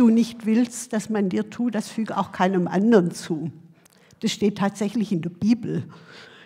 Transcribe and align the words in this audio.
du 0.00 0.08
nicht 0.08 0.46
willst, 0.46 0.92
dass 0.92 1.10
man 1.10 1.28
dir 1.28 1.50
tut, 1.50 1.74
das 1.74 1.88
füge 1.88 2.16
auch 2.16 2.32
keinem 2.32 2.68
anderen 2.68 3.10
zu. 3.10 3.50
Das 4.20 4.32
steht 4.32 4.58
tatsächlich 4.58 5.12
in 5.12 5.22
der 5.22 5.30
Bibel. 5.30 5.84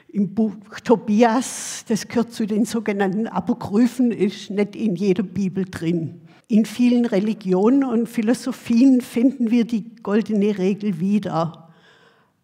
Im 0.09 0.35
Buch 0.35 0.55
Tobias, 0.85 1.85
das 1.88 2.07
gehört 2.07 2.33
zu 2.33 2.46
den 2.46 2.67
sogenannten 2.67 3.27
Apokryphen, 3.27 4.11
ist 4.11 4.51
nicht 4.51 4.77
in 4.77 4.95
jeder 4.95 5.23
Bibel 5.23 5.65
drin. 5.65 6.21
In 6.49 6.67
vielen 6.67 7.07
Religionen 7.07 7.83
und 7.83 8.09
Philosophien 8.09 9.01
finden 9.01 9.51
wir 9.51 9.64
die 9.64 9.94
goldene 10.03 10.58
Regel 10.58 11.00
wieder, 11.00 11.71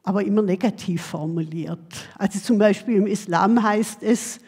aber 0.03 0.25
immer 0.25 0.41
negativ 0.41 1.03
formuliert. 1.03 2.09
Also 2.17 2.39
zum 2.39 2.57
Beispiel 2.57 2.97
im 2.97 3.07
Islam 3.07 3.63
heißt 3.63 4.03
es, 4.03 4.41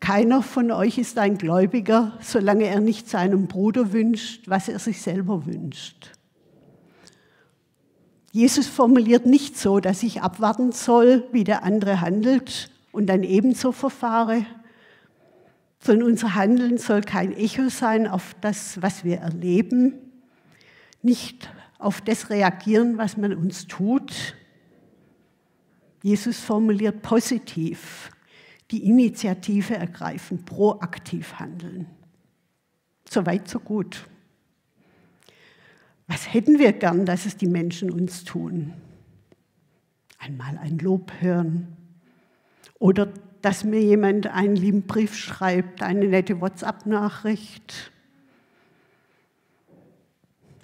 keiner 0.00 0.42
von 0.42 0.70
euch 0.70 0.98
ist 0.98 1.18
ein 1.18 1.38
Gläubiger, 1.38 2.16
solange 2.20 2.66
er 2.66 2.80
nicht 2.80 3.08
seinem 3.08 3.46
Bruder 3.46 3.92
wünscht, 3.92 4.48
was 4.48 4.68
er 4.68 4.78
sich 4.78 5.02
selber 5.02 5.46
wünscht. 5.46 6.12
Jesus 8.32 8.66
formuliert 8.66 9.26
nicht 9.26 9.58
so, 9.58 9.80
dass 9.80 10.02
ich 10.02 10.22
abwarten 10.22 10.72
soll, 10.72 11.26
wie 11.32 11.44
der 11.44 11.64
andere 11.64 12.00
handelt 12.00 12.70
und 12.92 13.06
dann 13.06 13.22
ebenso 13.22 13.72
verfahre, 13.72 14.44
sondern 15.80 16.08
unser 16.08 16.34
Handeln 16.34 16.78
soll 16.78 17.00
kein 17.00 17.32
Echo 17.32 17.68
sein 17.68 18.06
auf 18.06 18.34
das, 18.40 18.80
was 18.82 19.04
wir 19.04 19.18
erleben, 19.18 19.94
nicht 21.02 21.50
auf 21.78 22.00
das 22.00 22.30
reagieren, 22.30 22.98
was 22.98 23.16
man 23.16 23.34
uns 23.34 23.66
tut. 23.66 24.36
Jesus 26.02 26.38
formuliert 26.38 27.02
positiv, 27.02 28.10
die 28.70 28.84
Initiative 28.86 29.74
ergreifen, 29.74 30.44
proaktiv 30.44 31.34
handeln. 31.34 31.86
So 33.08 33.24
weit, 33.24 33.48
so 33.48 33.60
gut. 33.60 34.06
Was 36.06 36.32
hätten 36.32 36.58
wir 36.58 36.72
gern, 36.72 37.06
dass 37.06 37.26
es 37.26 37.36
die 37.36 37.46
Menschen 37.46 37.90
uns 37.90 38.24
tun? 38.24 38.72
Einmal 40.18 40.58
ein 40.58 40.78
Lob 40.78 41.12
hören 41.20 41.76
oder 42.78 43.12
dass 43.42 43.64
mir 43.64 43.80
jemand 43.80 44.26
einen 44.26 44.56
lieben 44.56 44.82
Brief 44.82 45.14
schreibt, 45.16 45.82
eine 45.82 46.06
nette 46.08 46.40
WhatsApp-Nachricht, 46.40 47.92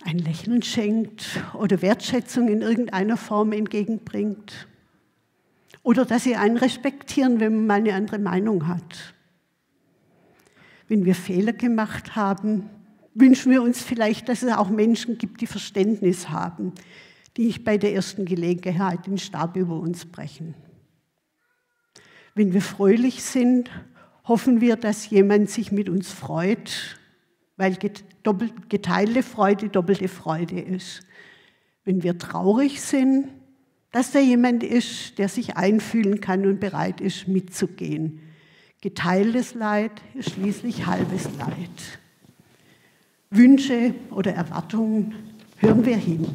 ein 0.05 0.19
Lächeln 0.19 0.63
schenkt 0.63 1.25
oder 1.55 1.81
Wertschätzung 1.83 2.49
in 2.49 2.63
irgendeiner 2.63 3.17
Form 3.17 3.53
entgegenbringt. 3.53 4.67
Oder 5.85 6.05
dass 6.05 6.25
sie 6.25 6.35
einen 6.35 6.57
respektieren, 6.57 7.39
wenn 7.39 7.55
man 7.55 7.67
mal 7.67 7.75
eine 7.75 7.95
andere 7.95 8.19
Meinung 8.19 8.67
hat. 8.67 9.15
Wenn 10.89 11.05
wir 11.05 11.15
Fehler 11.15 11.53
gemacht 11.53 12.17
haben, 12.17 12.69
wünschen 13.15 13.53
wir 13.53 13.63
uns 13.63 13.81
vielleicht, 13.83 14.29
dass 14.29 14.43
es 14.43 14.53
auch 14.53 14.71
Menschen 14.71 15.19
gibt, 15.19 15.41
die 15.41 15.47
Verständnis 15.47 16.31
haben, 16.31 16.73
die 17.37 17.45
nicht 17.47 17.65
bei 17.65 17.79
der 17.79 17.95
ersten 17.95 18.25
Gelegenheit 18.25 19.07
den 19.07 19.19
Stab 19.19 19.57
über 19.57 19.79
uns 19.79 20.07
brechen. 20.07 20.55
Wenn 22.35 22.53
wir 22.53 22.63
fröhlich 22.63 23.23
sind, 23.23 23.71
hoffen 24.25 24.61
wir, 24.61 24.77
dass 24.77 25.11
jemand 25.11 25.51
sich 25.51 25.71
mit 25.71 25.89
uns 25.89 26.11
freut, 26.11 26.99
weil 27.57 27.77
geteilte 28.69 29.23
Freude 29.23 29.69
doppelte 29.69 30.09
Freude 30.09 30.61
ist. 30.61 31.03
Wenn 31.85 32.03
wir 32.03 32.19
traurig 32.19 32.81
sind, 32.81 33.29
dass 33.95 34.11
da 34.11 34.19
jemand 34.19 34.65
ist, 34.65 35.21
der 35.21 35.29
sich 35.29 35.57
einfühlen 35.57 36.21
kann 36.21 36.45
und 36.47 36.59
bereit 36.59 37.01
ist, 37.01 37.29
mitzugehen. 37.29 38.19
Geteiltes 38.81 39.55
Leid 39.55 39.93
ist 40.15 40.31
schließlich 40.31 40.87
halbes 40.87 41.29
Leid. 41.39 42.01
Wünsche 43.31 43.95
oder 44.11 44.35
Erwartungen 44.35 45.15
hören 45.59 45.87
wir 45.87 45.97
hin. 45.97 46.27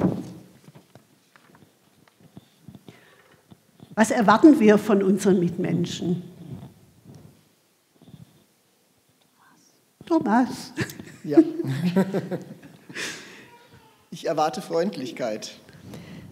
Was 3.94 4.12
erwarten 4.12 4.58
wir 4.62 4.78
von 4.78 5.04
unseren 5.04 5.42
Mitmenschen? 5.42 6.24
Thomas. 10.06 10.74
Ja. 11.26 11.40
Ich 14.12 14.26
erwarte 14.26 14.62
Freundlichkeit. 14.64 15.60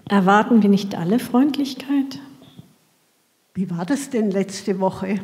Erwarten 0.09 0.61
wir 0.61 0.69
nicht 0.69 0.95
alle 0.95 1.19
Freundlichkeit? 1.19 2.19
Wie 3.53 3.69
war 3.69 3.85
das 3.85 4.09
denn 4.09 4.31
letzte 4.31 4.79
Woche, 4.79 5.19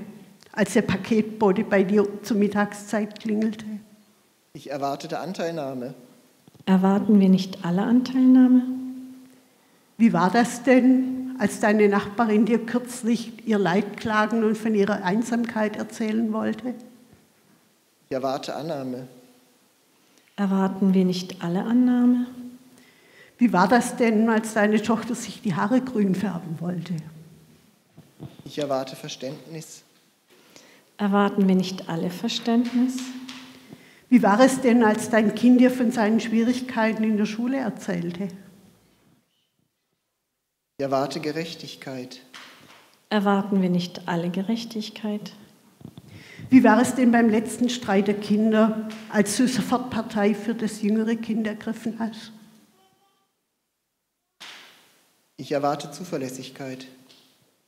als 0.51 0.73
der 0.73 0.81
Paketbote 0.81 1.63
bei 1.63 1.83
dir 1.83 2.07
zur 2.23 2.37
Mittagszeit 2.37 3.19
klingelte? 3.19 3.65
Ich 4.53 4.69
erwartete 4.69 5.19
Anteilnahme. 5.19 5.93
Erwarten 6.65 7.19
wir 7.19 7.29
nicht 7.29 7.63
alle 7.63 7.83
Anteilnahme? 7.83 8.63
Wie 9.97 10.11
war 10.11 10.29
das 10.29 10.63
denn, 10.63 11.35
als 11.39 11.59
deine 11.59 11.87
Nachbarin 11.87 12.45
dir 12.45 12.59
kürzlich 12.59 13.47
ihr 13.47 13.59
Leid 13.59 13.97
klagen 13.97 14.43
und 14.43 14.57
von 14.57 14.75
ihrer 14.75 15.03
Einsamkeit 15.03 15.77
erzählen 15.77 16.33
wollte? 16.33 16.73
Ich 18.09 18.15
erwarte 18.15 18.55
Annahme. 18.55 19.07
Erwarten 20.35 20.93
wir 20.93 21.05
nicht 21.05 21.41
alle 21.41 21.63
Annahme? 21.63 22.27
Wie 23.37 23.51
war 23.51 23.67
das 23.67 23.97
denn, 23.97 24.29
als 24.29 24.53
deine 24.53 24.81
Tochter 24.81 25.15
sich 25.15 25.41
die 25.41 25.55
Haare 25.55 25.81
grün 25.81 26.15
färben 26.15 26.59
wollte? 26.59 26.93
Ich 28.45 28.59
erwarte 28.59 28.95
Verständnis. 28.95 29.83
Erwarten 30.97 31.47
wir 31.47 31.55
nicht 31.55 31.89
alle 31.89 32.09
Verständnis? 32.09 32.97
Wie 34.09 34.21
war 34.21 34.39
es 34.39 34.61
denn, 34.61 34.83
als 34.83 35.09
dein 35.09 35.33
Kind 35.33 35.59
dir 35.59 35.71
von 35.71 35.91
seinen 35.91 36.19
Schwierigkeiten 36.19 37.03
in 37.03 37.17
der 37.17 37.25
Schule 37.25 37.57
erzählte? 37.57 38.27
Ich 40.77 40.83
erwarte 40.83 41.19
Gerechtigkeit. 41.19 42.21
Erwarten 43.09 43.61
wir 43.61 43.69
nicht 43.69 44.07
alle 44.07 44.29
Gerechtigkeit? 44.29 45.33
Wie 46.49 46.63
war 46.63 46.79
es 46.81 46.93
denn 46.95 47.11
beim 47.11 47.29
letzten 47.29 47.69
Streit 47.69 48.07
der 48.07 48.19
Kinder, 48.19 48.87
als 49.09 49.37
du 49.37 49.47
sofort 49.47 49.89
Partei 49.89 50.35
für 50.35 50.53
das 50.53 50.81
jüngere 50.81 51.15
Kind 51.15 51.47
ergriffen 51.47 51.95
hast? 51.97 52.31
Ich 55.37 55.51
erwarte 55.51 55.89
Zuverlässigkeit. 55.91 56.85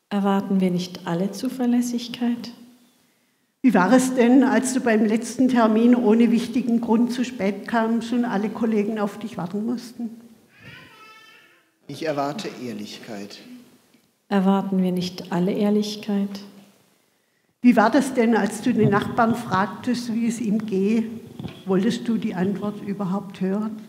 Erwarten 0.10 0.62
wir 0.62 0.70
nicht 0.70 1.08
alle 1.08 1.32
Zuverlässigkeit? 1.32 2.52
Wie 3.64 3.74
war 3.74 3.92
es 3.92 4.14
denn, 4.14 4.44
als 4.44 4.76
du 4.76 4.82
beim 4.82 5.04
letzten 5.04 5.50
Termin 5.50 5.96
ohne 5.96 6.30
wichtigen 6.30 6.80
Grund 6.80 7.12
zu 7.12 7.26
spät 7.26 7.68
kamst 7.68 8.14
und 8.14 8.24
alle 8.24 8.50
Kollegen 8.50 9.00
auf 9.00 9.18
dich 9.18 9.38
warten 9.38 9.66
mussten? 9.66 10.12
Ich 11.88 12.06
erwarte 12.06 12.50
Ehrlichkeit. 12.64 13.40
Erwarten 14.30 14.84
wir 14.84 14.92
nicht 14.92 15.32
alle 15.32 15.52
Ehrlichkeit? 15.52 16.42
Wie 17.62 17.76
war 17.76 17.90
das 17.90 18.14
denn, 18.14 18.36
als 18.36 18.62
du 18.62 18.76
den 18.76 18.92
Nachbarn 18.92 19.34
fragtest, 19.34 20.14
wie 20.14 20.28
es 20.28 20.40
ihm 20.40 20.60
gehe? 20.68 21.06
Wolltest 21.66 22.08
du 22.08 22.18
die 22.18 22.36
Antwort 22.36 22.80
überhaupt 22.84 23.42
hören? 23.42 23.82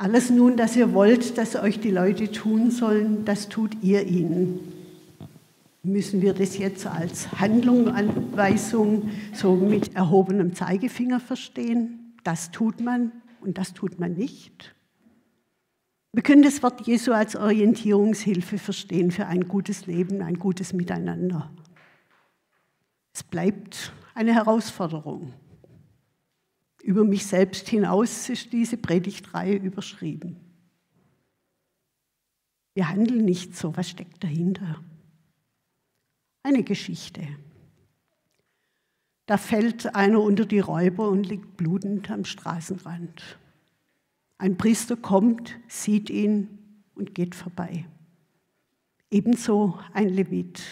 Alles 0.00 0.30
nun, 0.30 0.56
das 0.56 0.76
ihr 0.76 0.94
wollt, 0.94 1.38
dass 1.38 1.56
euch 1.56 1.80
die 1.80 1.90
Leute 1.90 2.30
tun 2.30 2.70
sollen, 2.70 3.24
das 3.24 3.48
tut 3.48 3.82
ihr 3.82 4.06
ihnen. 4.06 4.60
Müssen 5.82 6.22
wir 6.22 6.34
das 6.34 6.56
jetzt 6.56 6.86
als 6.86 7.32
Handlung, 7.40 7.88
Anweisung 7.88 9.10
so 9.34 9.56
mit 9.56 9.96
erhobenem 9.96 10.54
Zeigefinger 10.54 11.18
verstehen? 11.18 12.14
Das 12.22 12.52
tut 12.52 12.80
man 12.80 13.10
und 13.40 13.58
das 13.58 13.74
tut 13.74 13.98
man 13.98 14.12
nicht. 14.12 14.72
Wir 16.12 16.22
können 16.22 16.42
das 16.42 16.62
Wort 16.62 16.86
Jesu 16.86 17.10
als 17.10 17.34
Orientierungshilfe 17.34 18.58
verstehen 18.58 19.10
für 19.10 19.26
ein 19.26 19.48
gutes 19.48 19.86
Leben, 19.86 20.22
ein 20.22 20.38
gutes 20.38 20.72
Miteinander. 20.72 21.50
Es 23.12 23.24
bleibt 23.24 23.92
eine 24.14 24.32
Herausforderung. 24.32 25.32
Über 26.82 27.04
mich 27.04 27.26
selbst 27.26 27.68
hinaus 27.68 28.28
ist 28.28 28.52
diese 28.52 28.76
Predigtreihe 28.76 29.56
überschrieben. 29.56 30.36
Wir 32.74 32.88
handeln 32.88 33.24
nicht 33.24 33.56
so, 33.56 33.76
was 33.76 33.90
steckt 33.90 34.22
dahinter? 34.22 34.82
Eine 36.44 36.62
Geschichte. 36.62 37.26
Da 39.26 39.36
fällt 39.36 39.94
einer 39.94 40.22
unter 40.22 40.46
die 40.46 40.60
Räuber 40.60 41.08
und 41.08 41.24
liegt 41.24 41.56
blutend 41.56 42.10
am 42.10 42.24
Straßenrand. 42.24 43.38
Ein 44.38 44.56
Priester 44.56 44.96
kommt, 44.96 45.58
sieht 45.66 46.08
ihn 46.08 46.84
und 46.94 47.14
geht 47.14 47.34
vorbei. 47.34 47.84
Ebenso 49.10 49.78
ein 49.92 50.08
Levit. 50.08 50.62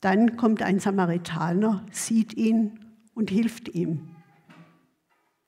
Dann 0.00 0.36
kommt 0.36 0.62
ein 0.62 0.80
Samaritaner, 0.80 1.84
sieht 1.92 2.34
ihn 2.34 2.80
und 3.14 3.30
hilft 3.30 3.68
ihm. 3.68 4.15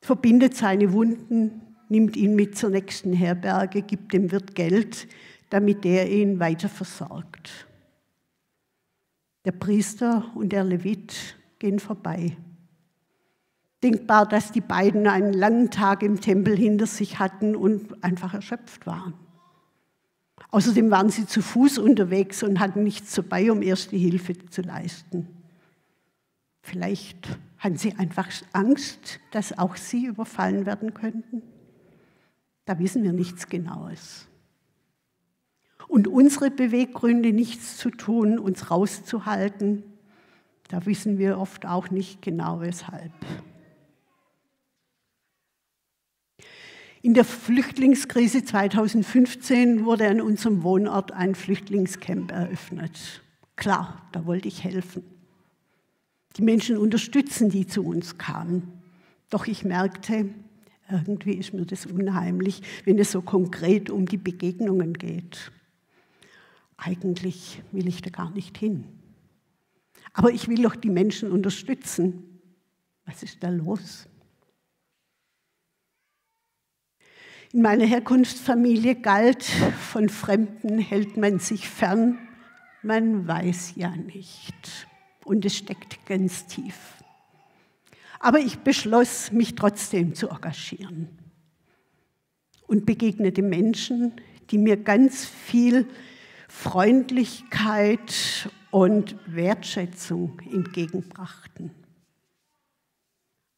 Verbindet 0.09 0.57
seine 0.57 0.95
Wunden, 0.95 1.61
nimmt 1.91 2.17
ihn 2.17 2.35
mit 2.35 2.57
zur 2.57 2.71
nächsten 2.71 3.13
Herberge, 3.13 3.83
gibt 3.83 4.15
dem 4.15 4.33
Wirt 4.33 4.55
Geld, 4.55 5.07
damit 5.51 5.85
der 5.85 6.11
ihn 6.11 6.41
weiter 6.41 6.71
versorgt. 6.71 7.69
Der 9.45 9.53
Priester 9.53 10.33
und 10.35 10.49
der 10.49 10.65
Levit 10.65 11.37
gehen 11.59 11.79
vorbei. 11.79 12.39
Denkbar, 13.83 14.27
dass 14.27 14.51
die 14.51 14.63
beiden 14.63 15.07
einen 15.07 15.35
langen 15.35 15.71
Tag 15.71 16.03
im 16.03 16.23
Tempel 16.23 16.57
hinter 16.57 16.87
sich 16.87 17.19
hatten 17.19 17.55
und 17.55 18.03
einfach 18.03 18.33
erschöpft 18.33 18.87
waren. 18.87 19.13
Außerdem 20.51 20.91
waren 20.91 21.11
sie 21.11 21.27
zu 21.27 21.43
Fuß 21.43 21.77
unterwegs 21.77 22.43
und 22.43 22.61
hatten 22.61 22.83
nichts 22.83 23.15
dabei, 23.15 23.53
um 23.53 23.61
erste 23.61 23.97
Hilfe 23.97 24.39
zu 24.49 24.63
leisten. 24.63 25.29
Vielleicht 26.63 27.29
hatten 27.59 27.77
sie 27.77 27.95
einfach 27.97 28.29
Angst, 28.53 29.21
dass 29.31 29.57
auch 29.59 29.77
sie 29.77 30.07
überfallen 30.07 30.67
werden 30.67 30.95
könnten. 30.95 31.43
Da 32.65 32.79
wissen 32.79 33.03
wir 33.03 33.13
nichts 33.13 33.49
Genaues. 33.49 34.29
Und 35.89 36.07
unsere 36.07 36.51
Beweggründe, 36.51 37.33
nichts 37.33 37.77
zu 37.77 37.91
tun, 37.91 38.39
uns 38.39 38.71
rauszuhalten, 38.71 39.85
da 40.69 40.85
wissen 40.85 41.19
wir 41.19 41.39
oft 41.39 41.65
auch 41.67 41.91
nicht 41.91 42.21
genau 42.21 42.61
weshalb. 42.61 43.13
In 47.01 47.15
der 47.15 47.25
Flüchtlingskrise 47.25 48.45
2015 48.45 49.85
wurde 49.85 50.09
an 50.09 50.21
unserem 50.21 50.63
Wohnort 50.63 51.13
ein 51.13 51.35
Flüchtlingscamp 51.35 52.33
eröffnet. 52.33 53.23
Klar, 53.57 54.07
da 54.13 54.27
wollte 54.27 54.49
ich 54.49 54.63
helfen. 54.63 55.18
Die 56.37 56.43
Menschen 56.43 56.77
unterstützen, 56.77 57.49
die 57.49 57.67
zu 57.67 57.85
uns 57.85 58.19
kamen. 58.19 58.73
Doch 59.31 59.47
ich 59.47 59.65
merkte, 59.65 60.29
irgendwie 60.91 61.35
ist 61.35 61.53
mir 61.53 61.67
das 61.67 61.87
unheimlich, 61.87 62.63
wenn 62.85 62.99
es 62.99 63.13
so 63.13 63.23
konkret 63.23 63.91
um 63.91 64.07
die 64.07 64.17
Begegnungen 64.17 64.95
geht. 64.95 65.51
Eigentlich 66.77 67.63
will 67.73 67.89
ich 67.89 68.03
da 68.03 68.11
gar 68.11 68.31
nicht 68.31 68.57
hin. 68.57 68.85
Aber 70.13 70.31
ich 70.31 70.49
will 70.49 70.63
doch 70.63 70.77
die 70.77 70.91
Menschen 70.91 71.31
unterstützen. 71.31 72.41
Was 73.05 73.23
ist 73.23 73.43
da 73.43 73.51
los? 73.51 74.09
In 77.53 77.63
meiner 77.63 77.87
Herkunftsfamilie 77.87 78.97
galt, 78.97 79.43
von 79.43 80.09
Fremden 80.09 80.79
hält 80.79 81.17
man 81.17 81.39
sich 81.39 81.69
fern, 81.69 82.19
man 82.83 83.27
weiß 83.27 83.75
ja 83.77 83.95
nicht. 83.97 84.88
Und 85.29 85.45
es 85.45 85.57
steckt 85.57 86.07
ganz 86.07 86.47
tief. 86.47 86.75
Aber 88.19 88.39
ich 88.39 88.61
beschloss, 88.61 89.31
mich 89.31 89.55
trotzdem 89.55 90.15
zu 90.15 90.31
engagieren 90.31 91.09
und 92.67 92.87
begegnete 92.87 93.43
Menschen, 93.43 94.13
die 94.51 94.57
mir 94.57 94.79
ganz 94.79 95.27
viel 95.27 95.87
Freundlichkeit 96.49 98.49
und 98.71 99.17
Wertschätzung 99.27 100.41
entgegenbrachten. 100.51 101.73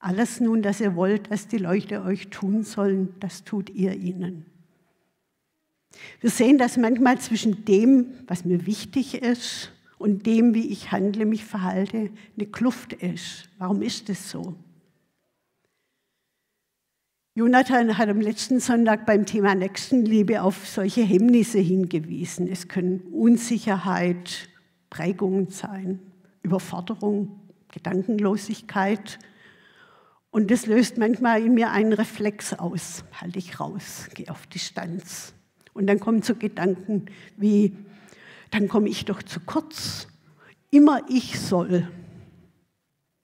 Alles 0.00 0.40
nun, 0.40 0.62
das 0.62 0.81
ihr 0.81 0.96
wollt, 0.96 1.31
dass 1.31 1.46
die 1.46 1.58
Leute 1.58 2.02
euch 2.02 2.31
tun 2.31 2.64
sollen, 2.64 3.14
das 3.20 3.44
tut 3.44 3.70
ihr 3.70 3.94
ihnen. 3.94 4.44
Wir 6.20 6.31
sehen, 6.31 6.58
dass 6.58 6.76
manchmal 6.76 7.20
zwischen 7.20 7.64
dem, 7.64 8.06
was 8.26 8.44
mir 8.44 8.67
wichtig 8.67 9.22
ist, 9.22 9.70
und 10.00 10.25
dem, 10.25 10.55
wie 10.55 10.69
ich 10.69 10.93
handle, 10.93 11.26
mich 11.26 11.44
verhalte, 11.44 12.08
eine 12.35 12.47
Kluft 12.47 12.94
ist. 12.94 13.50
Warum 13.58 13.82
ist 13.82 14.08
es 14.08 14.31
so? 14.31 14.55
Jonathan 17.35 17.99
hat 17.99 18.08
am 18.08 18.23
letzten 18.23 18.61
Sonntag 18.61 19.05
beim 19.05 19.26
Thema 19.26 19.55
Nächstenliebe 19.55 20.41
auf 20.41 20.67
solche 20.67 21.02
Hemmnisse 21.02 21.58
hingewiesen. 21.58 22.49
Es 22.49 22.67
können 22.67 23.00
Unsicherheit, 23.12 24.49
Prägungen 24.88 25.50
sein, 25.50 26.00
Überforderung, 26.43 27.38
Gedankenlosigkeit, 27.70 29.19
und 30.32 30.53
das 30.53 30.67
löst 30.67 30.96
manchmal 30.96 31.43
in 31.44 31.55
mir 31.55 31.73
einen 31.73 31.93
Reflex 31.93 32.55
aus. 32.55 33.05
Halte 33.20 33.41
ich 33.41 33.58
raus, 33.58 34.08
gehe 34.14 34.31
auf 34.31 34.46
Distanz. 34.46 35.35
Und 35.75 35.88
dann 35.88 35.99
kommen 35.99 36.23
so 36.23 36.37
Gedanken 36.37 37.06
wie, 37.37 37.76
dann 38.50 38.69
komme 38.69 38.88
ich 38.88 39.05
doch 39.05 39.23
zu 39.23 39.41
kurz. 39.41 40.08
Immer 40.70 41.02
ich 41.08 41.41
soll. 41.41 41.88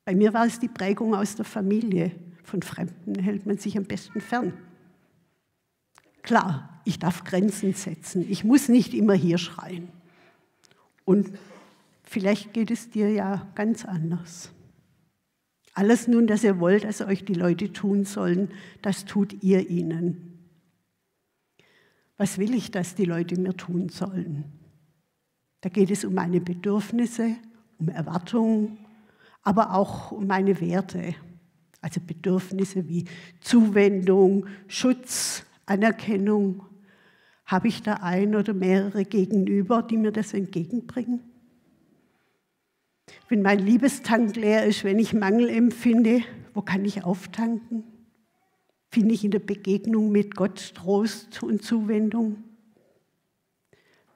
Bei 0.04 0.14
mir 0.14 0.32
war 0.32 0.46
es 0.46 0.58
die 0.58 0.68
Prägung 0.68 1.14
aus 1.14 1.36
der 1.36 1.44
Familie. 1.44 2.12
Von 2.44 2.62
Fremden 2.62 3.18
hält 3.18 3.46
man 3.46 3.58
sich 3.58 3.76
am 3.76 3.84
besten 3.84 4.20
fern. 4.20 4.52
Klar, 6.22 6.80
ich 6.84 6.98
darf 6.98 7.24
Grenzen 7.24 7.74
setzen. 7.74 8.24
Ich 8.28 8.44
muss 8.44 8.68
nicht 8.68 8.94
immer 8.94 9.14
hier 9.14 9.38
schreien. 9.38 9.88
Und 11.04 11.30
vielleicht 12.02 12.52
geht 12.52 12.70
es 12.70 12.90
dir 12.90 13.10
ja 13.10 13.48
ganz 13.54 13.84
anders. 13.84 14.50
Alles 15.74 16.08
nun, 16.08 16.26
das 16.26 16.42
ihr 16.42 16.58
wollt, 16.58 16.84
dass 16.84 17.00
euch 17.02 17.24
die 17.24 17.34
Leute 17.34 17.72
tun 17.72 18.04
sollen, 18.04 18.50
das 18.82 19.04
tut 19.04 19.42
ihr 19.42 19.68
ihnen. 19.68 20.38
Was 22.16 22.38
will 22.38 22.54
ich, 22.54 22.70
dass 22.70 22.94
die 22.94 23.04
Leute 23.04 23.38
mir 23.38 23.56
tun 23.56 23.88
sollen? 23.88 24.65
Da 25.60 25.68
geht 25.68 25.90
es 25.90 26.04
um 26.04 26.14
meine 26.14 26.40
Bedürfnisse, 26.40 27.36
um 27.78 27.88
Erwartungen, 27.88 28.78
aber 29.42 29.74
auch 29.74 30.12
um 30.12 30.26
meine 30.26 30.60
Werte. 30.60 31.14
Also 31.80 32.00
Bedürfnisse 32.00 32.88
wie 32.88 33.04
Zuwendung, 33.40 34.46
Schutz, 34.66 35.44
Anerkennung. 35.66 36.64
Habe 37.44 37.68
ich 37.68 37.82
da 37.82 37.94
ein 37.94 38.34
oder 38.34 38.54
mehrere 38.54 39.04
gegenüber, 39.04 39.82
die 39.82 39.96
mir 39.96 40.10
das 40.10 40.34
entgegenbringen? 40.34 41.20
Wenn 43.28 43.42
mein 43.42 43.60
Liebestank 43.60 44.34
leer 44.36 44.66
ist, 44.66 44.84
wenn 44.84 44.98
ich 44.98 45.12
Mangel 45.12 45.48
empfinde, 45.48 46.22
wo 46.54 46.62
kann 46.62 46.84
ich 46.84 47.04
auftanken? 47.04 47.84
Finde 48.90 49.14
ich 49.14 49.24
in 49.24 49.30
der 49.30 49.40
Begegnung 49.40 50.10
mit 50.10 50.34
Gott 50.34 50.74
Trost 50.74 51.42
und 51.42 51.62
Zuwendung? 51.62 52.42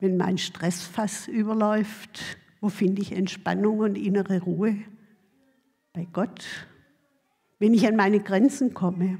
Wenn 0.01 0.17
mein 0.17 0.39
Stressfass 0.39 1.29
überläuft, 1.29 2.37
wo 2.61 2.69
finde 2.69 3.03
ich 3.03 3.13
Entspannung 3.13 3.79
und 3.81 3.97
innere 3.97 4.41
Ruhe? 4.41 4.77
Bei 5.93 6.07
Gott. 6.13 6.45
Wenn 7.59 7.75
ich 7.75 7.87
an 7.87 7.97
meine 7.97 8.21
Grenzen 8.21 8.75
komme. 8.75 9.19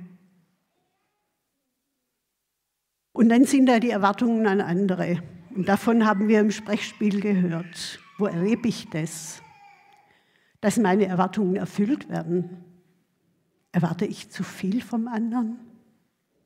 Und 3.13 3.29
dann 3.29 3.45
sind 3.45 3.67
da 3.67 3.81
die 3.81 3.91
Erwartungen 3.91 4.47
an 4.47 4.61
andere. 4.61 5.23
Und 5.55 5.69
davon 5.69 6.07
haben 6.07 6.29
wir 6.29 6.41
im 6.41 6.51
Sprechspiel 6.51 7.21
gehört. 7.21 8.01
Wo 8.19 8.27
erlebe 8.27 8.69
ich 8.69 8.89
das? 8.89 9.43
dass 10.61 10.77
meine 10.77 11.07
Erwartungen 11.07 11.57
erfüllt 11.57 12.09
werden? 12.09 12.65
Erwarte 13.73 14.05
ich 14.05 14.31
zu 14.31 14.43
viel 14.43 14.83
vom 14.83 15.09
anderen? 15.09 15.59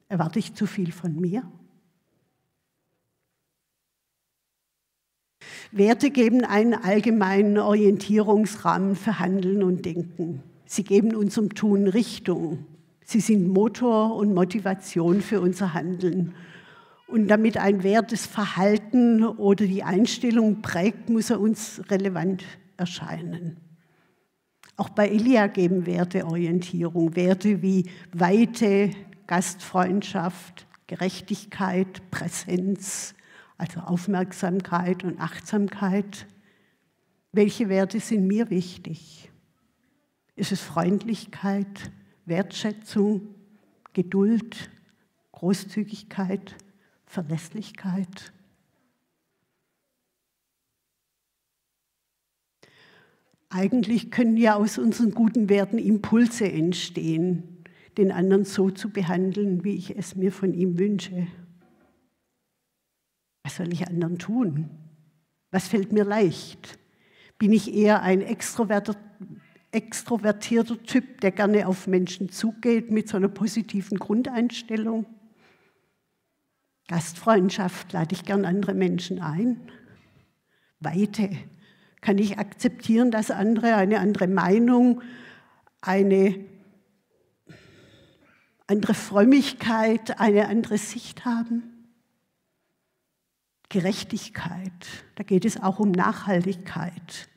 Erwarte 0.09 0.39
ich 0.39 0.55
zu 0.55 0.67
viel 0.67 0.93
von 0.93 1.17
mir? 1.17 1.51
Werte 5.77 6.11
geben 6.11 6.45
einen 6.45 6.75
allgemeinen 6.75 7.59
Orientierungsrahmen 7.59 8.95
für 8.95 9.19
Handeln 9.19 9.65
und 9.65 9.85
Denken. 9.85 10.41
Sie 10.67 10.85
geben 10.85 11.17
unserem 11.17 11.53
Tun 11.53 11.89
Richtung. 11.89 12.65
Sie 13.05 13.19
sind 13.19 13.49
Motor 13.49 14.15
und 14.15 14.35
Motivation 14.35 15.21
für 15.21 15.41
unser 15.41 15.75
Handeln. 15.75 16.33
Und 17.09 17.27
damit 17.27 17.59
ein 17.59 17.83
Wert 17.83 18.13
das 18.13 18.25
Verhalten 18.25 19.25
oder 19.25 19.67
die 19.67 19.83
Einstellung 19.83 20.63
prägt, 20.63 21.11
muss 21.11 21.31
er 21.31 21.41
uns 21.41 21.83
relevant 21.91 22.45
erscheinen. 22.77 23.57
Auch 24.77 24.91
bei 24.91 25.09
Elia 25.09 25.49
geben 25.49 25.87
Werte 25.87 26.25
Orientierung, 26.25 27.17
Werte 27.17 27.63
wie 27.63 27.91
Weite, 28.13 28.91
Gastfreundschaft, 29.27 30.69
Gerechtigkeit, 30.87 32.01
Präsenz, 32.13 33.17
also 33.57 33.81
Aufmerksamkeit 33.81 35.05
und 35.05 35.21
Achtsamkeit. 35.21 36.27
Welche 37.33 37.69
Werte 37.69 38.01
sind 38.01 38.27
mir 38.27 38.51
wichtig? 38.51 39.31
Ist 40.37 40.53
es 40.53 40.61
Freundlichkeit, 40.61 41.93
Wertschätzung, 42.27 43.35
Geduld, 43.93 44.71
Großzügigkeit, 45.33 46.57
Verlässlichkeit? 47.07 48.33
Eigentlich 53.51 54.11
können 54.11 54.37
ja 54.37 54.57
aus 54.57 54.79
unseren 54.79 55.13
guten 55.13 55.49
Werten 55.49 55.79
Impulse 55.79 56.51
entstehen, 56.51 57.65
den 57.97 58.11
anderen 58.11 58.45
so 58.45 58.71
zu 58.71 58.91
behandeln, 58.91 59.63
wie 59.63 59.77
ich 59.77 59.97
es 59.97 60.17
mir 60.17 60.33
von 60.33 60.53
ihm 60.55 60.77
wünsche. 60.77 61.29
Soll 63.57 63.73
ich 63.73 63.87
anderen 63.87 64.19
tun? 64.19 64.69
Was 65.53 65.69
fällt 65.69 65.93
mir 65.93 66.05
leicht? 66.05 66.77
Bin 67.39 67.53
ich 67.53 67.73
eher 67.73 68.03
ein 68.03 68.21
extrovertierter, 68.21 68.99
extrovertierter 69.71 70.83
Typ, 70.83 71.21
der 71.21 71.31
gerne 71.31 71.69
auf 71.69 71.87
Menschen 71.87 72.31
zugeht 72.31 72.91
mit 72.91 73.09
so 73.09 73.17
einer 73.17 73.29
positiven 73.29 73.99
Grundeinstellung? 73.99 75.07
Gastfreundschaft 76.89 77.93
lade 77.93 78.17
ich 78.17 78.25
gern 78.25 78.45
andere 78.45 78.75
Menschen 78.75 79.21
ein. 79.21 79.71
Weite 80.81 81.31
kann 82.01 82.19
ich 82.19 82.39
akzeptieren, 82.39 83.13
dass 83.13 83.31
andere 83.31 83.77
eine 83.77 84.01
andere 84.01 84.27
Meinung, 84.27 85.01
eine 85.81 86.45
andere 88.67 88.95
Frömmigkeit, 88.95 90.19
eine 90.19 90.49
andere 90.49 90.77
Sicht 90.77 91.25
haben. 91.25 91.74
Gerechtigkeit, 93.69 94.73
da 95.17 95.25
geht 95.25 95.45
es 95.45 95.61
auch 95.63 95.79
um 95.79 95.91
Nachhaltigkeit. 95.91 97.29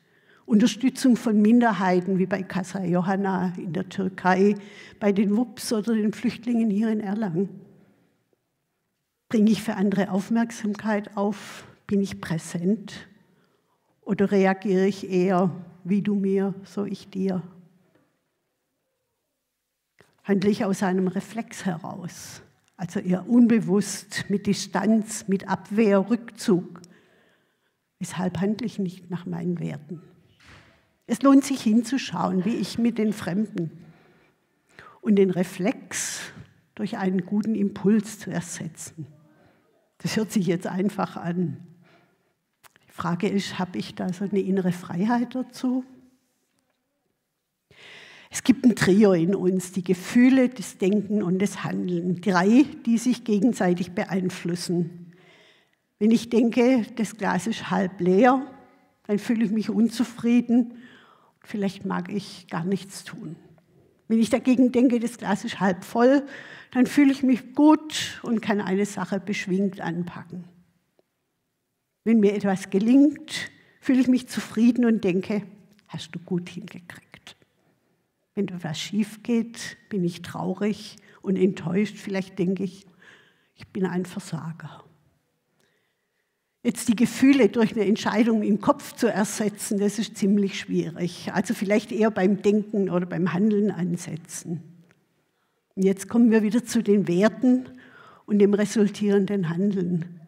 Unterstützung 0.46 1.16
von 1.16 1.42
Minderheiten 1.42 2.18
wie 2.18 2.26
bei 2.26 2.42
Casa 2.42 2.82
Johanna 2.82 3.52
in 3.58 3.74
der 3.74 3.88
Türkei, 3.88 4.54
bei 4.98 5.12
den 5.12 5.36
WUPs 5.36 5.72
oder 5.74 5.94
den 5.94 6.12
Flüchtlingen 6.12 6.70
hier 6.70 6.88
in 6.90 7.00
Erlangen. 7.00 7.48
Bringe 9.28 9.50
ich 9.50 9.62
für 9.62 9.74
andere 9.74 10.10
Aufmerksamkeit 10.10 11.16
auf? 11.18 11.64
Bin 11.86 12.00
ich 12.00 12.20
präsent? 12.20 13.08
Oder 14.00 14.30
reagiere 14.30 14.86
ich 14.86 15.10
eher, 15.10 15.50
wie 15.84 16.00
du 16.00 16.14
mir, 16.14 16.54
so 16.64 16.86
ich 16.86 17.10
dir? 17.10 17.42
Handle 20.24 20.50
ich 20.50 20.64
aus 20.64 20.82
einem 20.82 21.08
Reflex 21.08 21.66
heraus? 21.66 22.40
Also 22.78 23.00
eher 23.00 23.28
unbewusst, 23.28 24.24
mit 24.28 24.46
Distanz, 24.46 25.26
mit 25.26 25.48
Abwehr, 25.48 26.08
Rückzug. 26.08 26.80
Weshalb 27.98 28.40
handle 28.40 28.64
ich 28.66 28.78
nicht 28.78 29.10
nach 29.10 29.26
meinen 29.26 29.58
Werten? 29.58 30.00
Es 31.08 31.20
lohnt 31.22 31.44
sich 31.44 31.60
hinzuschauen, 31.60 32.44
wie 32.44 32.54
ich 32.54 32.78
mit 32.78 32.96
den 32.98 33.12
Fremden 33.12 33.72
und 35.00 35.16
den 35.16 35.30
Reflex 35.30 36.20
durch 36.76 36.98
einen 36.98 37.26
guten 37.26 37.56
Impuls 37.56 38.20
zu 38.20 38.30
ersetzen. 38.30 39.08
Das 39.98 40.16
hört 40.16 40.30
sich 40.30 40.46
jetzt 40.46 40.68
einfach 40.68 41.16
an. 41.16 41.66
Die 42.86 42.92
Frage 42.92 43.28
ist, 43.28 43.58
habe 43.58 43.76
ich 43.76 43.96
da 43.96 44.12
so 44.12 44.24
eine 44.24 44.38
innere 44.38 44.70
Freiheit 44.70 45.34
dazu? 45.34 45.84
Es 48.30 48.44
gibt 48.44 48.64
ein 48.64 48.76
Trio 48.76 49.12
in 49.12 49.34
uns, 49.34 49.72
die 49.72 49.82
Gefühle, 49.82 50.48
das 50.48 50.78
Denken 50.78 51.22
und 51.22 51.38
das 51.40 51.64
Handeln. 51.64 52.20
Drei, 52.20 52.64
die 52.84 52.98
sich 52.98 53.24
gegenseitig 53.24 53.92
beeinflussen. 53.92 55.12
Wenn 55.98 56.10
ich 56.10 56.28
denke, 56.28 56.84
das 56.96 57.16
Glas 57.16 57.46
ist 57.46 57.70
halb 57.70 58.00
leer, 58.00 58.46
dann 59.06 59.18
fühle 59.18 59.44
ich 59.44 59.50
mich 59.50 59.70
unzufrieden. 59.70 60.74
Vielleicht 61.42 61.86
mag 61.86 62.12
ich 62.12 62.46
gar 62.48 62.64
nichts 62.64 63.04
tun. 63.04 63.36
Wenn 64.06 64.20
ich 64.20 64.30
dagegen 64.30 64.72
denke, 64.72 65.00
das 65.00 65.18
Glas 65.18 65.44
ist 65.44 65.60
halb 65.60 65.84
voll, 65.84 66.22
dann 66.72 66.86
fühle 66.86 67.12
ich 67.12 67.22
mich 67.22 67.54
gut 67.54 68.20
und 68.22 68.42
kann 68.42 68.60
eine 68.60 68.86
Sache 68.86 69.20
beschwingt 69.20 69.80
anpacken. 69.80 70.44
Wenn 72.04 72.20
mir 72.20 72.34
etwas 72.34 72.70
gelingt, 72.70 73.50
fühle 73.80 74.00
ich 74.00 74.08
mich 74.08 74.28
zufrieden 74.28 74.84
und 74.84 75.04
denke, 75.04 75.42
hast 75.88 76.14
du 76.14 76.18
gut 76.18 76.48
hingekriegt. 76.48 77.36
Wenn 78.38 78.46
etwas 78.46 78.78
schief 78.78 79.24
geht, 79.24 79.76
bin 79.88 80.04
ich 80.04 80.22
traurig 80.22 80.94
und 81.22 81.34
enttäuscht. 81.34 81.96
Vielleicht 81.96 82.38
denke 82.38 82.62
ich, 82.62 82.86
ich 83.56 83.66
bin 83.66 83.84
ein 83.84 84.06
Versager. 84.06 84.84
Jetzt 86.62 86.86
die 86.86 86.94
Gefühle 86.94 87.48
durch 87.48 87.72
eine 87.72 87.84
Entscheidung 87.84 88.44
im 88.44 88.60
Kopf 88.60 88.94
zu 88.94 89.08
ersetzen, 89.08 89.80
das 89.80 89.98
ist 89.98 90.16
ziemlich 90.16 90.60
schwierig. 90.60 91.32
Also 91.34 91.52
vielleicht 91.52 91.90
eher 91.90 92.12
beim 92.12 92.40
Denken 92.40 92.90
oder 92.90 93.06
beim 93.06 93.32
Handeln 93.32 93.72
ansetzen. 93.72 94.62
Und 95.74 95.82
jetzt 95.82 96.08
kommen 96.08 96.30
wir 96.30 96.44
wieder 96.44 96.64
zu 96.64 96.80
den 96.80 97.08
Werten 97.08 97.68
und 98.24 98.38
dem 98.38 98.54
resultierenden 98.54 99.48
Handeln. 99.48 100.20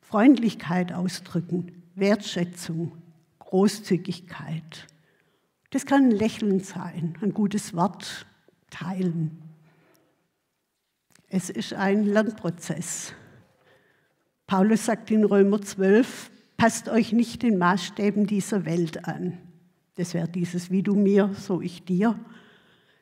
Freundlichkeit 0.00 0.94
ausdrücken, 0.94 1.82
Wertschätzung, 1.94 2.92
Großzügigkeit. 3.40 4.86
Das 5.70 5.84
kann 5.84 6.06
ein 6.06 6.10
Lächeln 6.10 6.60
sein, 6.60 7.18
ein 7.20 7.34
gutes 7.34 7.74
Wort 7.74 8.26
teilen. 8.70 9.42
Es 11.28 11.50
ist 11.50 11.74
ein 11.74 12.06
Lernprozess. 12.06 13.12
Paulus 14.46 14.86
sagt 14.86 15.10
in 15.10 15.24
Römer 15.24 15.60
12, 15.60 16.30
passt 16.56 16.88
euch 16.88 17.12
nicht 17.12 17.42
den 17.42 17.58
Maßstäben 17.58 18.26
dieser 18.26 18.64
Welt 18.64 19.04
an. 19.06 19.36
Das 19.96 20.14
wäre 20.14 20.28
dieses, 20.28 20.70
wie 20.70 20.82
du 20.82 20.94
mir, 20.94 21.34
so 21.34 21.60
ich 21.60 21.84
dir. 21.84 22.18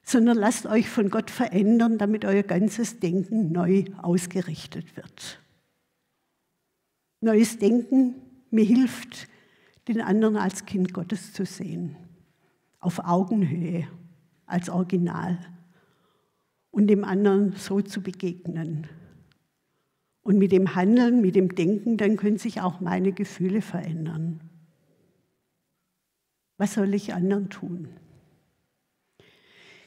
Sondern 0.03 0.37
lasst 0.37 0.67
euch 0.67 0.89
von 0.89 1.09
Gott 1.09 1.31
verändern, 1.31 1.99
damit 1.99 2.25
euer 2.25 2.43
ganzes 2.43 2.99
Denken 2.99 3.53
neu 3.53 3.85
ausgerichtet 4.03 4.97
wird. 4.97 5.41
Neues 7.21 7.59
Denken 7.59 8.17
mir 8.51 8.65
hilft, 8.65 9.29
den 9.87 10.01
anderen 10.01 10.37
als 10.37 10.65
Kind 10.65 10.93
Gottes 10.93 11.33
zu 11.33 11.45
sehen 11.45 11.97
auf 12.87 13.01
Augenhöhe 13.01 13.89
als 14.47 14.71
Original 14.71 15.39
und 16.71 16.87
dem 16.87 17.05
anderen 17.05 17.53
so 17.57 17.81
zu 17.81 18.01
begegnen. 18.01 18.87
Und 20.23 20.39
mit 20.39 20.53
dem 20.53 20.77
Handeln, 20.77 21.21
mit 21.21 21.35
dem 21.35 21.57
Denken, 21.57 21.97
dann 21.97 22.17
können 22.17 22.39
sich 22.39 22.61
auch 22.61 22.81
meine 22.81 23.11
Gefühle 23.11 23.61
verändern. 23.61 24.41
Was 26.59 26.75
soll 26.75 26.95
ich 26.95 27.13
anderen 27.13 27.51
tun? 27.51 27.89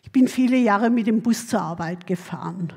Ich 0.04 0.12
bin 0.12 0.28
viele 0.28 0.58
Jahre 0.58 0.90
mit 0.90 1.08
dem 1.08 1.22
Bus 1.22 1.48
zur 1.48 1.62
Arbeit 1.62 2.06
gefahren. 2.06 2.74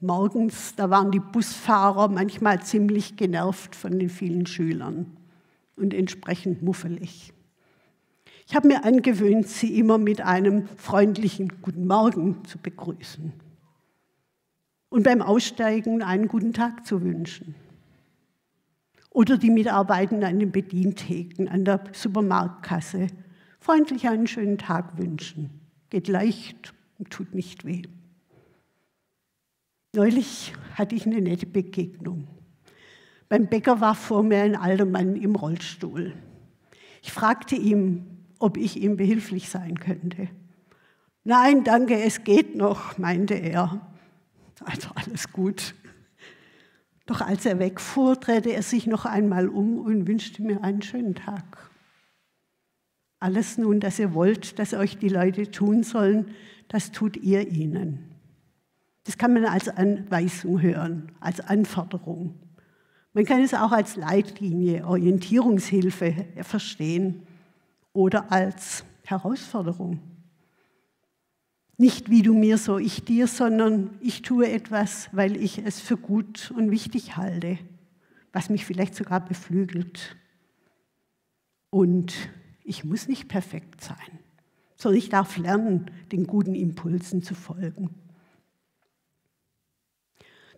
Morgens, 0.00 0.74
da 0.74 0.88
waren 0.88 1.10
die 1.10 1.20
Busfahrer 1.20 2.08
manchmal 2.08 2.62
ziemlich 2.62 3.16
genervt 3.16 3.76
von 3.76 3.98
den 3.98 4.08
vielen 4.08 4.46
Schülern 4.46 5.18
und 5.76 5.92
entsprechend 5.92 6.62
muffelig. 6.62 7.34
Ich 8.48 8.54
habe 8.54 8.68
mir 8.68 8.84
angewöhnt, 8.84 9.48
sie 9.48 9.76
immer 9.78 9.98
mit 9.98 10.20
einem 10.20 10.68
freundlichen 10.76 11.60
Guten 11.62 11.86
Morgen 11.86 12.44
zu 12.44 12.58
begrüßen 12.58 13.32
und 14.88 15.02
beim 15.02 15.20
Aussteigen 15.20 16.00
einen 16.02 16.28
guten 16.28 16.52
Tag 16.52 16.86
zu 16.86 17.02
wünschen. 17.02 17.56
Oder 19.10 19.36
die 19.36 19.50
Mitarbeitenden 19.50 20.28
an 20.28 20.38
den 20.38 20.52
Bedientheken, 20.52 21.48
an 21.48 21.64
der 21.64 21.82
Supermarktkasse 21.92 23.08
freundlich 23.58 24.08
einen 24.08 24.28
schönen 24.28 24.58
Tag 24.58 24.96
wünschen. 24.96 25.60
Geht 25.90 26.06
leicht 26.06 26.72
und 26.98 27.10
tut 27.10 27.34
nicht 27.34 27.64
weh. 27.64 27.82
Neulich 29.92 30.52
hatte 30.74 30.94
ich 30.94 31.04
eine 31.04 31.20
nette 31.20 31.46
Begegnung. 31.46 32.28
Beim 33.28 33.48
Bäcker 33.48 33.80
war 33.80 33.96
vor 33.96 34.22
mir 34.22 34.42
ein 34.42 34.54
alter 34.54 34.84
Mann 34.84 35.16
im 35.16 35.34
Rollstuhl. 35.34 36.12
Ich 37.02 37.10
fragte 37.10 37.56
ihn, 37.56 38.15
ob 38.38 38.56
ich 38.56 38.82
ihm 38.82 38.96
behilflich 38.96 39.48
sein 39.48 39.78
könnte. 39.78 40.28
Nein, 41.24 41.64
danke, 41.64 42.00
es 42.02 42.24
geht 42.24 42.54
noch, 42.54 42.98
meinte 42.98 43.34
er. 43.34 43.80
Also 44.64 44.88
alles 44.94 45.32
gut. 45.32 45.74
Doch 47.06 47.20
als 47.20 47.46
er 47.46 47.58
wegfuhr, 47.58 48.16
drehte 48.16 48.52
er 48.52 48.62
sich 48.62 48.86
noch 48.86 49.06
einmal 49.06 49.48
um 49.48 49.78
und 49.78 50.06
wünschte 50.06 50.42
mir 50.42 50.62
einen 50.62 50.82
schönen 50.82 51.14
Tag. 51.14 51.70
Alles 53.18 53.58
nun, 53.58 53.80
das 53.80 53.98
ihr 53.98 54.12
wollt, 54.14 54.58
dass 54.58 54.74
euch 54.74 54.98
die 54.98 55.08
Leute 55.08 55.50
tun 55.50 55.82
sollen, 55.82 56.30
das 56.68 56.92
tut 56.92 57.16
ihr 57.16 57.48
ihnen. 57.48 58.10
Das 59.04 59.18
kann 59.18 59.32
man 59.32 59.44
als 59.46 59.68
Anweisung 59.68 60.60
hören, 60.60 61.12
als 61.20 61.40
Anforderung. 61.40 62.34
Man 63.12 63.24
kann 63.24 63.40
es 63.40 63.54
auch 63.54 63.72
als 63.72 63.96
Leitlinie, 63.96 64.86
Orientierungshilfe 64.86 66.26
verstehen 66.42 67.26
oder 67.96 68.30
als 68.30 68.84
Herausforderung. 69.04 70.00
Nicht 71.78 72.10
wie 72.10 72.22
du 72.22 72.34
mir, 72.34 72.58
so 72.58 72.78
ich 72.78 73.04
dir, 73.04 73.26
sondern 73.26 73.96
ich 74.00 74.22
tue 74.22 74.50
etwas, 74.50 75.08
weil 75.12 75.36
ich 75.36 75.58
es 75.58 75.80
für 75.80 75.96
gut 75.96 76.52
und 76.56 76.70
wichtig 76.70 77.16
halte, 77.16 77.58
was 78.32 78.50
mich 78.50 78.64
vielleicht 78.64 78.94
sogar 78.94 79.24
beflügelt. 79.24 80.16
Und 81.70 82.14
ich 82.64 82.84
muss 82.84 83.08
nicht 83.08 83.28
perfekt 83.28 83.82
sein, 83.82 84.18
sondern 84.76 84.98
ich 84.98 85.08
darf 85.08 85.36
lernen, 85.36 85.90
den 86.12 86.26
guten 86.26 86.54
Impulsen 86.54 87.22
zu 87.22 87.34
folgen. 87.34 87.90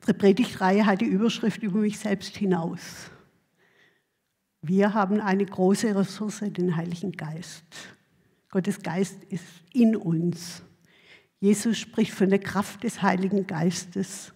Die 0.07 0.13
Predigtreihe 0.13 0.87
hat 0.87 1.01
die 1.01 1.07
Überschrift 1.07 1.63
über 1.63 1.81
mich 1.81 1.99
selbst 1.99 2.37
hinaus. 2.37 3.11
Wir 4.69 4.93
haben 4.93 5.23
eine 5.23 5.47
große 5.47 5.97
Ressource, 5.97 6.41
den 6.43 6.77
Heiligen 6.77 7.13
Geist. 7.13 7.65
Gottes 8.51 8.83
Geist 8.83 9.25
ist 9.31 9.47
in 9.73 9.97
uns. 9.97 10.63
Jesus 11.41 11.79
spricht 11.79 12.13
von 12.13 12.29
der 12.29 12.39
Kraft 12.39 12.85
des 12.85 13.01
Heiligen 13.01 13.47
Geistes. 13.47 14.35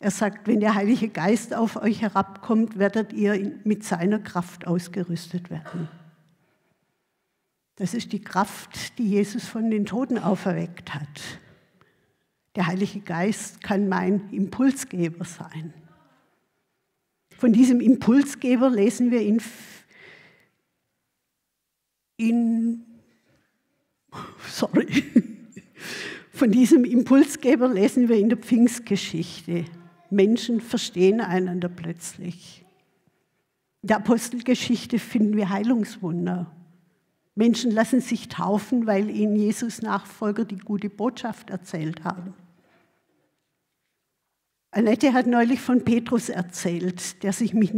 Er 0.00 0.10
sagt, 0.10 0.48
wenn 0.48 0.58
der 0.58 0.74
Heilige 0.74 1.08
Geist 1.08 1.54
auf 1.54 1.76
euch 1.76 2.02
herabkommt, 2.02 2.76
werdet 2.76 3.12
ihr 3.12 3.52
mit 3.62 3.84
seiner 3.84 4.18
Kraft 4.18 4.66
ausgerüstet 4.66 5.48
werden. 5.48 5.88
Das 7.76 7.94
ist 7.94 8.12
die 8.12 8.22
Kraft, 8.22 8.98
die 8.98 9.10
Jesus 9.10 9.46
von 9.46 9.70
den 9.70 9.86
Toten 9.86 10.18
auferweckt 10.18 10.92
hat. 10.92 11.22
Der 12.56 12.66
Heilige 12.66 12.98
Geist 12.98 13.62
kann 13.62 13.88
mein 13.88 14.28
Impulsgeber 14.30 15.24
sein. 15.24 15.72
Von 17.40 17.54
diesem 17.54 17.80
Impulsgeber 17.80 18.68
lesen 18.68 19.10
wir 19.10 19.22
in, 19.22 19.40
in 22.18 22.84
sorry, 24.46 24.86
Von 26.32 26.50
diesem 26.50 26.84
Impulsgeber 26.84 27.66
lesen 27.72 28.10
wir 28.10 28.16
in 28.16 28.28
der 28.28 28.36
Pfingstgeschichte. 28.36 29.64
Menschen 30.10 30.60
verstehen 30.60 31.22
einander 31.22 31.70
plötzlich. 31.70 32.62
In 33.80 33.86
der 33.86 33.96
Apostelgeschichte 33.96 34.98
finden 34.98 35.38
wir 35.38 35.48
Heilungswunder. 35.48 36.54
Menschen 37.34 37.70
lassen 37.70 38.02
sich 38.02 38.28
taufen, 38.28 38.86
weil 38.86 39.08
ihnen 39.08 39.36
Jesus 39.36 39.80
Nachfolger 39.80 40.44
die 40.44 40.58
gute 40.58 40.90
Botschaft 40.90 41.48
erzählt 41.48 42.04
haben. 42.04 42.34
Annette 44.72 45.12
hat 45.12 45.26
neulich 45.26 45.60
von 45.60 45.84
Petrus 45.84 46.28
erzählt, 46.28 47.24
der 47.24 47.32
sich 47.32 47.54
mit, 47.54 47.74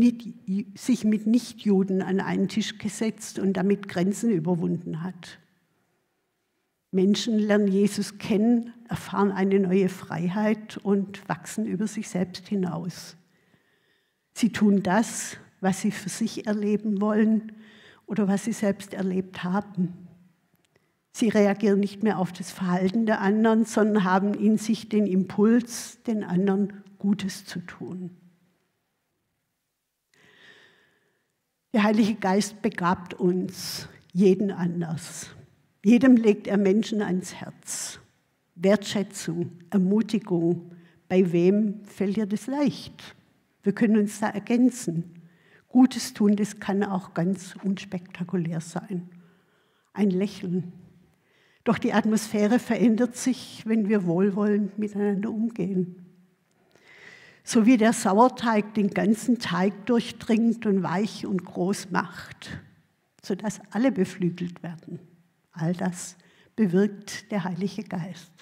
Nichtjuden 1.27 2.03
an 2.03 2.21
einen 2.21 2.49
Tisch 2.49 2.77
gesetzt 2.77 3.39
und 3.39 3.55
damit 3.55 3.89
Grenzen 3.89 4.31
überwunden 4.31 5.03
hat. 5.03 5.39
Menschen 6.91 7.39
lernen 7.39 7.69
Jesus 7.69 8.19
kennen, 8.19 8.75
erfahren 8.91 9.33
eine 9.33 9.59
neue 9.59 9.89
Freiheit 9.89 10.77
und 10.77 11.27
wachsen 11.31 11.65
über 11.65 11.87
sich 11.87 12.11
selbst 12.11 12.47
hinaus. 12.49 13.17
Sie 14.35 14.53
tun 14.53 14.83
das, 14.83 15.39
was 15.63 15.81
sie 15.81 15.93
für 15.93 16.11
sich 16.11 16.47
erleben 16.47 17.01
wollen 17.01 17.53
oder 18.05 18.29
was 18.29 18.45
sie 18.45 18.53
selbst 18.53 18.93
erlebt 18.93 19.43
haben. 19.43 20.02
Sie 21.12 21.28
reagieren 21.28 21.81
nicht 21.81 22.02
mehr 22.02 22.19
auf 22.19 22.33
das 22.33 22.50
Verhalten 22.50 23.04
der 23.04 23.21
anderen, 23.21 23.64
sondern 23.64 24.04
haben 24.04 24.35
in 24.35 24.57
sich 24.57 24.88
den 24.88 25.07
Impuls, 25.07 26.02
den 26.07 26.25
anderen 26.25 26.83
Gutes 26.99 27.45
zu 27.45 27.61
tun. 27.61 28.11
Der 31.75 31.85
Heilige 31.85 32.14
Geist 32.14 32.62
begabt 32.62 33.14
uns, 33.14 33.88
jeden 34.12 34.50
anders. 34.50 35.31
Jedem 35.85 36.16
legt 36.16 36.47
er 36.47 36.59
Menschen 36.59 37.02
ans 37.02 37.35
Herz. 37.35 37.99
Wertschätzung, 38.54 39.52
Ermutigung, 39.71 40.73
bei 41.09 41.33
wem 41.33 41.85
fällt 41.85 42.16
dir 42.16 42.26
das 42.26 42.47
leicht? 42.47 43.16
Wir 43.62 43.75
können 43.75 43.97
uns 43.97 44.21
da 44.21 44.28
ergänzen. 44.28 45.23
Gutes 45.69 46.14
tun, 46.14 46.37
das 46.37 46.61
kann 46.61 46.85
auch 46.85 47.14
ganz 47.14 47.54
unspektakulär 47.62 48.61
sein. 48.61 49.09
Ein 49.92 50.11
Lächeln. 50.11 50.73
Doch 51.64 51.78
die 51.78 51.92
Atmosphäre 51.92 52.59
verändert 52.59 53.16
sich, 53.16 53.62
wenn 53.66 53.88
wir 53.88 54.04
wohlwollend 54.04 54.78
miteinander 54.78 55.31
umgehen. 55.31 56.04
So 57.45 57.66
wie 57.66 57.76
der 57.76 57.92
Sauerteig 57.92 58.75
den 58.75 58.90
ganzen 58.90 59.38
Teig 59.38 59.87
durchdringt 59.87 60.66
und 60.66 60.83
weich 60.83 61.26
und 61.26 61.45
groß 61.45 61.90
macht, 61.90 62.50
sodass 63.23 63.61
alle 63.71 63.92
beflügelt 63.92 64.62
werden. 64.62 65.00
All 65.52 65.73
das 65.73 66.16
bewirkt 66.57 67.31
der 67.31 67.45
Heilige 67.45 67.83
Geist. 67.85 68.33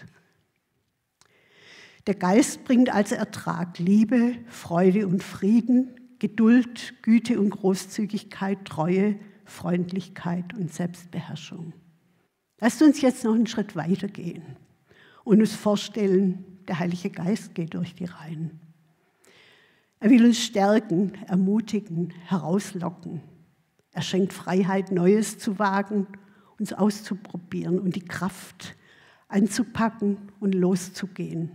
Der 2.06 2.14
Geist 2.14 2.64
bringt 2.64 2.92
als 2.92 3.12
Ertrag 3.12 3.78
Liebe, 3.78 4.36
Freude 4.48 5.06
und 5.06 5.22
Frieden, 5.22 5.94
Geduld, 6.18 6.94
Güte 7.02 7.38
und 7.40 7.50
Großzügigkeit, 7.50 8.64
Treue, 8.64 9.16
Freundlichkeit 9.44 10.54
und 10.54 10.72
Selbstbeherrschung. 10.72 11.72
Lasst 12.60 12.82
uns 12.82 13.00
jetzt 13.00 13.24
noch 13.24 13.34
einen 13.34 13.46
Schritt 13.46 13.74
weiter 13.74 14.08
gehen 14.08 14.42
und 15.24 15.40
uns 15.40 15.54
vorstellen, 15.54 16.44
der 16.68 16.78
Heilige 16.78 17.10
Geist 17.10 17.54
geht 17.54 17.74
durch 17.74 17.94
die 17.94 18.04
Reihen. 18.04 18.60
Er 19.98 20.10
will 20.10 20.24
uns 20.24 20.38
stärken, 20.38 21.12
ermutigen, 21.26 22.12
herauslocken. 22.26 23.22
Er 23.92 24.02
schenkt 24.02 24.32
Freiheit, 24.32 24.92
Neues 24.92 25.38
zu 25.38 25.58
wagen 25.58 26.06
uns 26.60 26.74
auszuprobieren 26.74 27.80
und 27.80 27.96
die 27.96 28.04
Kraft 28.04 28.76
anzupacken 29.28 30.18
und 30.40 30.54
loszugehen. 30.54 31.50